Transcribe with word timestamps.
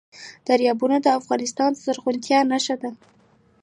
دریابونه 0.47 0.97
د 1.01 1.07
افغانستان 1.19 1.69
د 1.73 1.77
زرغونتیا 1.85 2.39
نښه 2.51 2.75
ده. 2.81 2.91